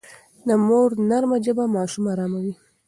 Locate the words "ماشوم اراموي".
1.75-2.53